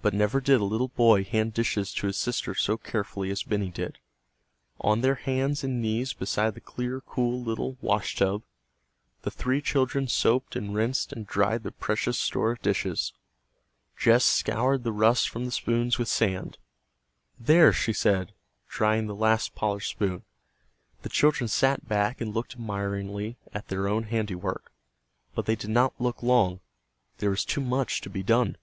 But 0.00 0.12
never 0.12 0.40
did 0.40 0.60
a 0.60 0.64
little 0.64 0.88
boy 0.88 1.22
hand 1.22 1.54
dishes 1.54 1.94
to 1.94 2.08
his 2.08 2.16
sister 2.16 2.52
so 2.52 2.76
carefully 2.76 3.30
as 3.30 3.44
Benny 3.44 3.70
did. 3.70 4.00
On 4.80 5.02
their 5.02 5.14
hands 5.14 5.62
and 5.62 5.80
knees 5.80 6.12
beside 6.12 6.54
the 6.54 6.60
clear, 6.60 7.00
cool 7.00 7.40
little 7.40 7.76
"washtub," 7.80 8.42
the 9.22 9.30
three 9.30 9.60
children 9.62 10.08
soaped 10.08 10.56
and 10.56 10.74
rinsed 10.74 11.12
and 11.12 11.28
dried 11.28 11.62
their 11.62 11.70
precious 11.70 12.18
store 12.18 12.50
of 12.50 12.60
dishes. 12.62 13.12
Jess 13.96 14.24
scoured 14.24 14.82
the 14.82 14.90
rust 14.90 15.28
from 15.28 15.44
the 15.44 15.52
spoons 15.52 15.96
with 15.96 16.08
sand. 16.08 16.58
"There!" 17.38 17.72
she 17.72 17.92
said, 17.92 18.34
drying 18.68 19.06
the 19.06 19.14
last 19.14 19.54
polished 19.54 19.90
spoon. 19.90 20.24
The 21.02 21.08
children 21.08 21.46
sat 21.46 21.86
back 21.86 22.20
and 22.20 22.34
looked 22.34 22.54
admiringly 22.54 23.38
at 23.54 23.68
their 23.68 23.86
own 23.86 24.02
handiwork. 24.10 24.72
But 25.36 25.46
they 25.46 25.54
did 25.54 25.70
not 25.70 26.00
look 26.00 26.20
long. 26.20 26.58
There 27.18 27.30
was 27.30 27.44
too 27.44 27.60
much 27.60 28.00
to 28.00 28.10
be 28.10 28.24
done. 28.24 28.56